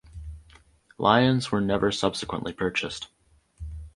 Lions 0.97 1.51
were 1.51 1.61
never 1.61 1.91
subsequently 1.91 2.53
purchased. 2.53 3.09